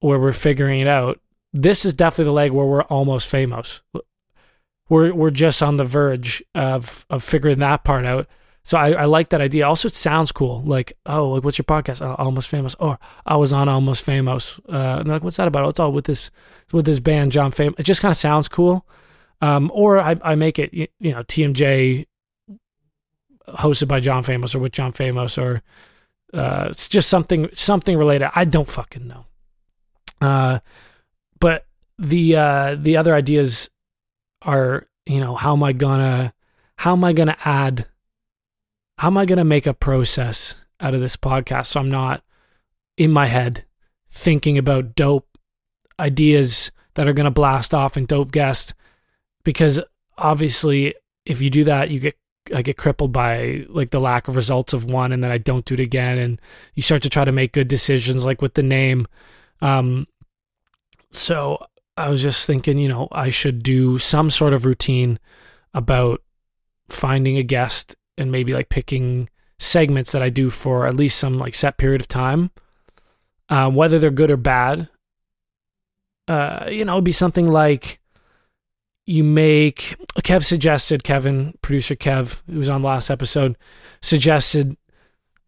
[0.00, 1.20] where we're figuring it out,
[1.52, 3.82] this is definitely the leg where we're almost famous.
[4.88, 8.28] We're we're just on the verge of of figuring that part out.
[8.64, 9.66] So I, I like that idea.
[9.66, 10.62] Also, it sounds cool.
[10.62, 12.00] Like, oh, like what's your podcast?
[12.00, 12.76] Oh, Almost Famous.
[12.76, 14.60] Or I was on Almost Famous.
[14.68, 15.64] Uh, and like, what's that about?
[15.64, 16.30] Oh, it's all with this
[16.72, 17.78] with this band, John Famous.
[17.78, 18.86] It just kind of sounds cool.
[19.40, 22.06] Um, or I, I make it, you, you know, TMJ
[23.48, 25.62] hosted by John Famous or with John Famous or
[26.32, 28.30] uh, it's just something something related.
[28.34, 29.26] I don't fucking know.
[30.20, 30.60] Uh,
[31.40, 31.66] but
[31.98, 33.70] the uh, the other ideas
[34.42, 36.32] are, you know, how am I gonna
[36.76, 37.86] how am I gonna add
[38.98, 42.22] how am I gonna make a process out of this podcast so I'm not
[42.96, 43.64] in my head
[44.10, 45.28] thinking about dope
[45.98, 48.74] ideas that are gonna blast off and dope guests
[49.44, 49.80] because
[50.18, 52.16] obviously if you do that you get
[52.54, 55.64] I get crippled by like the lack of results of one and then I don't
[55.64, 56.40] do it again and
[56.74, 59.06] you start to try to make good decisions like with the name.
[59.60, 60.06] Um
[61.10, 61.64] so
[61.96, 65.18] I was just thinking you know I should do some sort of routine
[65.74, 66.22] about
[66.88, 69.28] finding a guest and maybe like picking
[69.58, 72.50] segments that I do for at least some like set period of time.
[73.48, 74.88] Uh, whether they're good or bad
[76.28, 78.00] uh you know it'd be something like
[79.06, 83.56] you make Kev suggested Kevin producer Kev who was on the last episode
[84.00, 84.76] suggested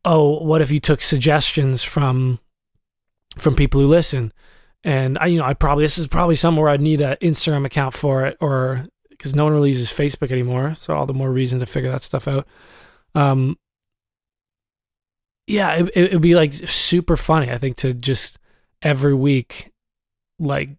[0.05, 2.41] oh what if you took suggestions from
[3.37, 4.33] from people who listen.
[4.83, 7.95] And I, you know, I probably this is probably somewhere I'd need an Instagram account
[7.95, 11.61] for it, or because no one really uses Facebook anymore, so all the more reason
[11.61, 12.47] to figure that stuff out.
[13.15, 13.57] Um,
[15.47, 17.51] yeah, it, it would be like super funny.
[17.51, 18.39] I think to just
[18.83, 19.73] every week,
[20.39, 20.71] like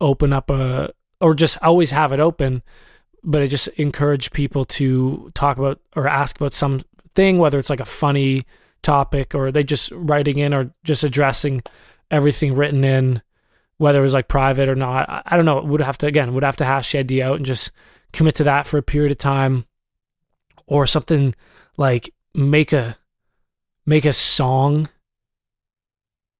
[0.00, 0.90] open up a
[1.22, 2.62] or just always have it open,
[3.22, 7.80] but I just encourage people to talk about or ask about something, whether it's like
[7.80, 8.44] a funny
[8.82, 11.62] topic or they just writing in or just addressing
[12.10, 13.22] everything written in,
[13.78, 15.08] whether it was like private or not.
[15.08, 15.62] I, don't know.
[15.62, 17.70] Would have to again would have to hash the idea out and just
[18.12, 19.64] commit to that for a period of time,
[20.66, 21.34] or something
[21.76, 22.98] like make a
[23.86, 24.88] make a song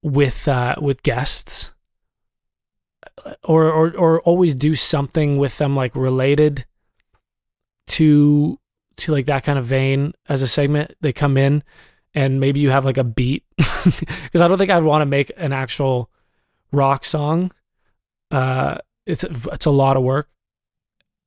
[0.01, 1.72] with uh, with guests
[3.43, 6.65] or, or or always do something with them like related
[7.87, 8.59] to
[8.97, 11.63] to like that kind of vein as a segment they come in
[12.13, 13.43] and maybe you have like a beat.
[14.23, 16.09] Because I don't think I'd want to make an actual
[16.71, 17.51] rock song.
[18.31, 20.29] Uh it's it's a lot of work.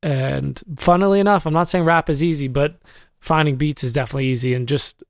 [0.03, 2.77] And funnily enough I'm not saying rap is easy but
[3.21, 4.55] finding beats is definitely easy.
[4.55, 5.03] And just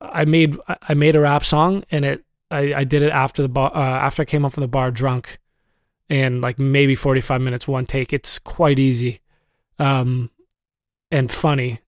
[0.00, 3.48] I made I made a rap song and it I, I did it after the
[3.48, 5.38] bar uh, after I came up from the bar drunk
[6.10, 9.20] and like maybe 45 minutes one take it's quite easy
[9.78, 10.30] um
[11.10, 11.80] and funny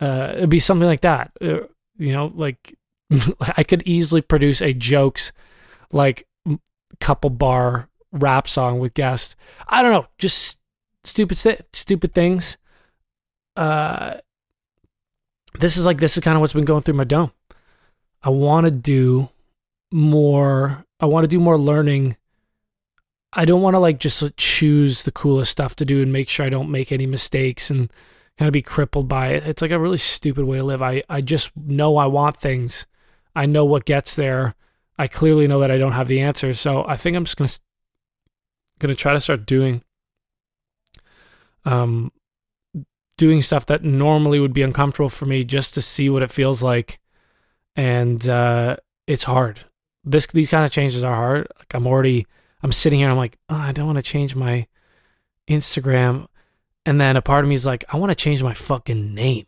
[0.00, 1.60] uh it'd be something like that uh,
[1.96, 2.74] you know like
[3.56, 5.32] I could easily produce a jokes
[5.92, 6.26] like
[7.00, 9.36] couple bar rap song with guests
[9.68, 10.58] I don't know just
[11.04, 11.36] stupid
[11.72, 12.58] stupid things
[13.56, 14.18] uh
[15.58, 17.32] this is like this is kind of what's been going through my dome.
[18.22, 19.28] I want to do
[19.90, 20.84] more.
[21.00, 22.16] I want to do more learning.
[23.32, 26.46] I don't want to like just choose the coolest stuff to do and make sure
[26.46, 27.92] I don't make any mistakes and
[28.38, 29.46] kind of be crippled by it.
[29.46, 30.82] It's like a really stupid way to live.
[30.82, 32.86] I I just know I want things.
[33.36, 34.54] I know what gets there.
[34.98, 36.58] I clearly know that I don't have the answers.
[36.58, 37.50] So I think I'm just gonna
[38.78, 39.82] gonna try to start doing
[41.64, 42.12] um
[43.18, 46.62] doing stuff that normally would be uncomfortable for me just to see what it feels
[46.62, 46.98] like.
[47.76, 49.60] And uh, it's hard.
[50.04, 51.48] This these kind of changes are hard.
[51.58, 52.26] Like I'm already
[52.62, 54.66] I'm sitting here I'm like, oh, I don't want to change my
[55.48, 56.26] Instagram.
[56.84, 59.46] And then a part of me is like, I want to change my fucking name.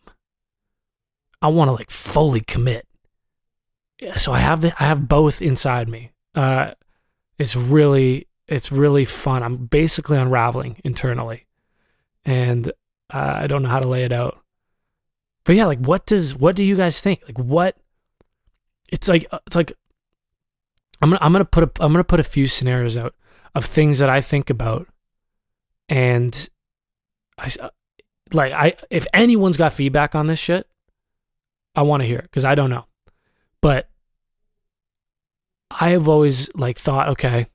[1.43, 2.87] I want to like fully commit.
[4.01, 6.13] Yeah, So I have the, I have both inside me.
[6.35, 6.73] Uh,
[7.39, 9.43] it's really it's really fun.
[9.43, 11.47] I'm basically unraveling internally,
[12.25, 12.69] and
[13.09, 14.39] uh, I don't know how to lay it out.
[15.45, 17.23] But yeah, like what does what do you guys think?
[17.27, 17.77] Like what
[18.91, 19.73] it's like uh, it's like
[21.01, 23.15] I'm gonna I'm gonna put a I'm gonna put a few scenarios out
[23.55, 24.87] of things that I think about,
[25.89, 26.49] and
[27.39, 27.71] I uh,
[28.33, 30.67] like I if anyone's got feedback on this shit,
[31.75, 32.87] I want to hear it because I don't know,
[33.61, 33.89] but
[35.71, 37.47] I have always like thought, okay,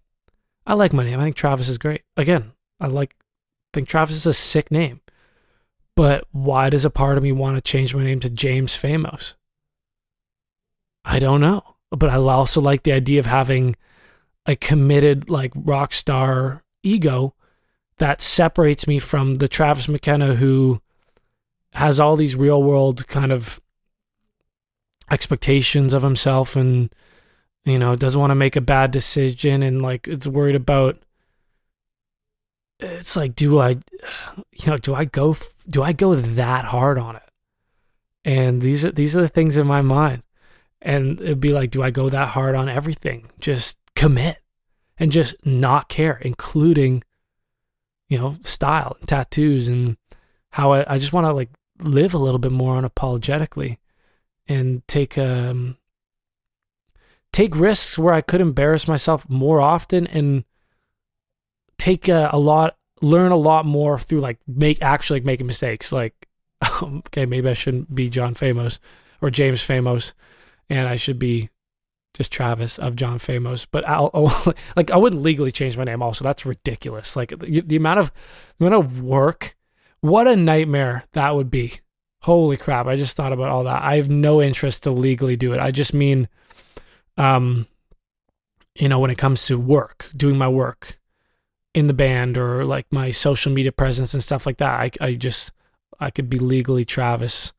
[0.65, 1.19] I like my name.
[1.19, 2.01] I think Travis is great.
[2.17, 3.15] Again, I like
[3.73, 5.01] think Travis is a sick name.
[5.95, 9.36] But why does a part of me want to change my name to James Famos?
[11.05, 11.74] I don't know.
[11.95, 13.75] But I also like the idea of having
[14.45, 17.34] a committed, like, rock star ego
[17.97, 20.81] that separates me from the Travis McKenna who
[21.73, 23.60] has all these real world kind of
[25.10, 26.93] expectations of himself and,
[27.63, 30.97] you know, doesn't want to make a bad decision and, like, it's worried about
[32.79, 33.69] it's like do i
[34.51, 35.36] you know do i go
[35.69, 37.21] do i go that hard on it?
[38.23, 40.23] And these are these are the things in my mind
[40.86, 44.38] and it'd be like do i go that hard on everything just commit
[44.98, 47.04] and just not care including
[48.08, 49.98] you know style and tattoos and
[50.52, 53.78] how i, I just want to like live a little bit more unapologetically
[54.48, 55.78] and take um
[57.34, 60.45] take risks where i could embarrass myself more often and
[61.78, 65.91] take a, a, lot, learn a lot more through like make actually like making mistakes.
[65.91, 66.28] Like,
[66.82, 68.80] okay, maybe I shouldn't be John Famos
[69.21, 70.13] or James Famos,
[70.69, 71.49] and I should be
[72.13, 73.67] just Travis of John Famos.
[73.69, 74.12] But I'll,
[74.75, 76.01] like I wouldn't legally change my name.
[76.01, 77.15] Also, that's ridiculous.
[77.15, 78.12] Like the, the amount of
[78.58, 79.56] the amount of work,
[80.01, 81.80] what a nightmare that would be.
[82.22, 82.88] Holy crap!
[82.88, 83.84] I just thought about all that.
[83.84, 85.59] I have no interest to legally do it.
[85.59, 86.28] I just mean,
[87.18, 87.68] um,
[88.74, 90.97] you know, when it comes to work, doing my work,
[91.76, 94.80] in the band or like my social media presence and stuff like that.
[94.80, 95.51] I, I just,
[95.99, 97.51] I could be legally Travis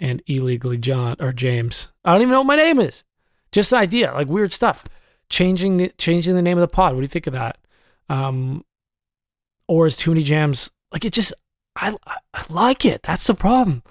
[0.00, 1.88] and illegally John or James.
[2.04, 3.04] I don't even know what my name is.
[3.52, 4.84] Just an idea, like weird stuff.
[5.30, 6.94] Changing the changing the name of the pod.
[6.94, 7.58] What do you think of that?
[8.08, 8.64] Um,
[9.68, 11.12] or is too many jams like it?
[11.12, 11.32] Just
[11.76, 13.02] I, I like it.
[13.02, 13.82] That's the problem.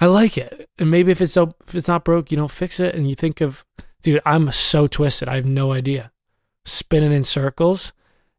[0.00, 2.80] I like it, and maybe if it's so if it's not broke, you don't fix
[2.80, 2.94] it.
[2.94, 3.64] And you think of,
[4.02, 5.28] dude, I'm so twisted.
[5.28, 6.10] I have no idea.
[6.64, 7.92] spinning in circles,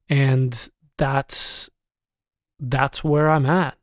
[0.09, 1.69] and that's
[2.59, 3.77] that's where I'm at.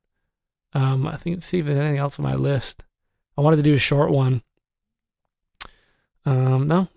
[0.74, 2.82] Um, I think see if there's anything else on my list.
[3.36, 4.42] I wanted to do a short one.
[6.24, 6.88] Um, no,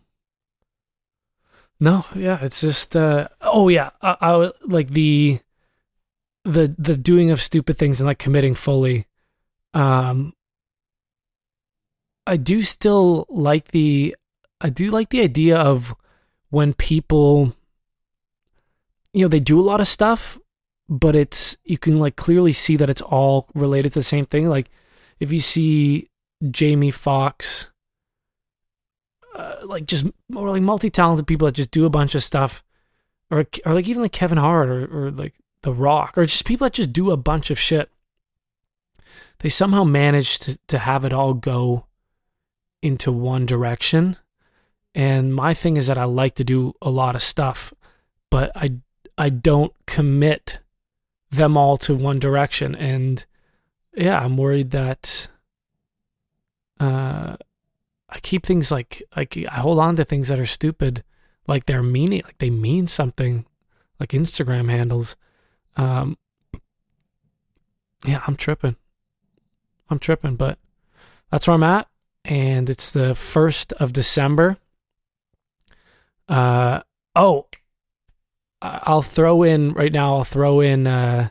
[1.80, 2.96] no, yeah, it's just.
[2.96, 5.40] Uh, oh yeah, I, I like the
[6.44, 9.08] the the doing of stupid things and like committing fully.
[9.74, 10.34] Um,
[12.28, 14.16] I do still like the
[14.62, 15.96] I do like the idea of
[16.50, 17.54] when people
[19.14, 20.40] you know they do a lot of stuff
[20.88, 24.48] but it's you can like clearly see that it's all related to the same thing
[24.50, 24.70] like
[25.20, 26.10] if you see
[26.52, 27.70] Jamie Foxx,
[29.36, 30.06] uh, like just
[30.36, 32.64] or like multi-talented people that just do a bunch of stuff
[33.30, 36.66] or or like even like Kevin Hart or, or like The Rock or just people
[36.66, 37.90] that just do a bunch of shit.
[39.40, 41.86] They somehow manage to to have it all go
[42.82, 44.18] into one direction.
[44.94, 47.74] And my thing is that I like to do a lot of stuff
[48.36, 48.80] but I
[49.18, 50.60] I don't commit
[51.32, 52.76] them all to one direction.
[52.76, 53.26] And
[53.96, 55.28] yeah I'm worried that
[56.80, 57.38] uh
[58.10, 61.04] I keep things like like I hold on to things that are stupid,
[61.48, 63.46] like they're meaning, like they mean something,
[64.00, 65.16] like Instagram handles.
[65.76, 66.18] Um,
[68.06, 68.76] yeah, I'm tripping.
[69.90, 70.58] I'm tripping, but
[71.30, 71.88] that's where I'm at,
[72.24, 74.58] and it's the first of December.
[76.28, 76.82] Uh
[77.16, 77.48] oh,
[78.62, 80.16] I'll throw in right now.
[80.16, 81.30] I'll throw in uh,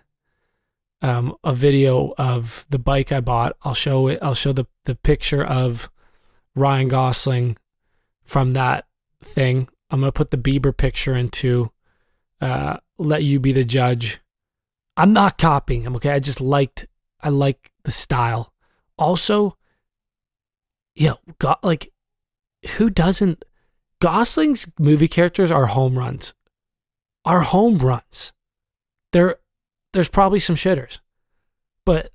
[1.05, 3.55] um, a video of the bike I bought.
[3.63, 4.19] I'll show it.
[4.23, 5.91] I'll show the the picture of
[6.57, 7.59] Ryan Gosling
[8.25, 8.87] from that
[9.23, 9.69] thing.
[9.91, 11.71] I'm gonna put the Bieber picture into
[12.41, 14.21] uh, let you be the judge.
[14.97, 16.11] I'm not copying him, okay?
[16.11, 16.87] I just liked
[17.21, 18.55] I like the style.
[18.97, 19.59] Also,
[20.95, 21.93] yeah, got like
[22.79, 23.45] who doesn't
[24.01, 26.33] Gosling's movie characters are home runs.
[27.27, 28.33] Are home runs.
[29.13, 29.37] There
[29.95, 31.01] there's probably some shitters.
[31.87, 32.11] But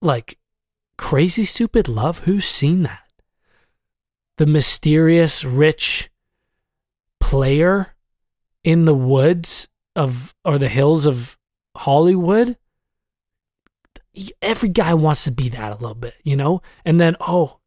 [0.00, 0.38] like
[0.96, 3.08] crazy stupid love, who's seen that?
[4.38, 6.08] the mysterious rich
[7.20, 7.94] player
[8.64, 11.36] in the woods of or the hills of
[11.76, 12.56] Hollywood.
[14.40, 16.62] Every guy wants to be that a little bit, you know?
[16.84, 17.58] And then, oh,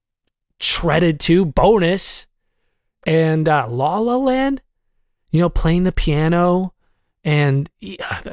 [0.60, 2.28] shredded too, bonus.
[3.06, 4.62] And uh, La La Land,
[5.32, 6.74] you know, playing the piano.
[7.24, 7.70] And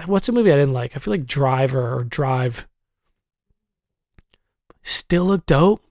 [0.07, 0.97] what's a movie I didn't like?
[0.97, 2.67] I feel like Driver or Drive.
[4.83, 5.83] Still look dope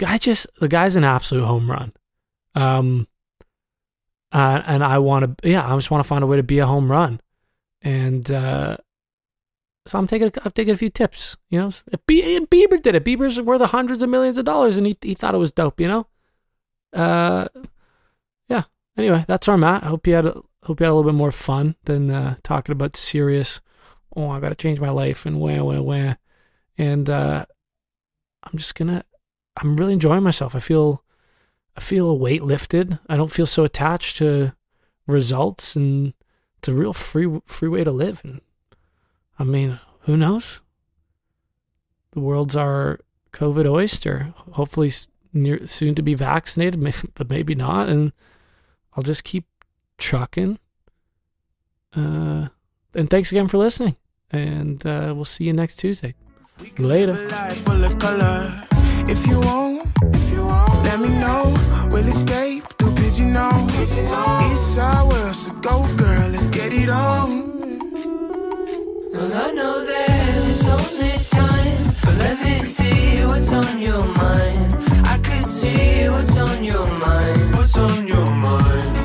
[0.00, 1.92] guy just the guy's an absolute home run.
[2.54, 3.06] Um,
[4.32, 6.58] uh, and I want to, yeah, I just want to find a way to be
[6.58, 7.20] a home run,
[7.82, 8.76] and uh,
[9.86, 11.36] so I'm taking, I'm taking a few tips.
[11.50, 13.04] You know, if Bieber did it.
[13.04, 15.80] Bieber's worth hundreds of millions of dollars, and he he thought it was dope.
[15.80, 16.06] You know,
[16.92, 17.48] uh,
[18.48, 18.64] yeah.
[18.96, 19.84] Anyway, that's I'm at.
[19.84, 22.36] I hope you had, a, hope you had a little bit more fun than uh,
[22.42, 23.60] talking about serious.
[24.14, 26.18] Oh, I got to change my life and where, where, where,
[26.76, 27.46] and uh,
[28.42, 29.04] I'm just gonna
[29.56, 30.54] I'm really enjoying myself.
[30.54, 31.04] I feel
[31.76, 32.98] I feel a weight lifted.
[33.08, 34.54] I don't feel so attached to
[35.06, 36.14] results and
[36.58, 38.40] it's a real free free way to live and
[39.38, 40.60] I mean, who knows?
[42.12, 43.00] The world's our
[43.32, 44.34] COVID oyster.
[44.52, 44.90] Hopefully
[45.32, 46.80] near soon to be vaccinated,
[47.14, 48.12] but maybe not and
[48.94, 49.46] I'll just keep
[50.00, 50.58] trucking.
[51.94, 52.48] Uh,
[52.94, 53.96] and thanks again for listening.
[54.32, 56.14] And uh, we'll see you next Tuesday.
[56.78, 57.16] Later.
[59.08, 61.56] If you want, if you want, let me know.
[61.90, 63.32] We'll escape pigeon
[65.42, 66.28] so go, girl.
[66.28, 67.50] Let's get it on.
[69.12, 74.72] Well, I know that it's only time, but let me see what's on your mind.
[75.04, 77.56] I see what's on your mind.
[77.56, 78.99] What's on your mind?